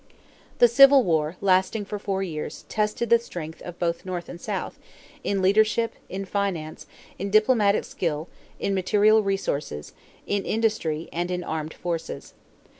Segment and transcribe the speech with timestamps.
[0.57, 4.79] The Civil War, lasting for four years, tested the strength of both North and South,
[5.23, 6.87] in leadership, in finance,
[7.19, 8.27] in diplomatic skill,
[8.59, 9.93] in material resources,
[10.25, 12.33] in industry, and in armed forces.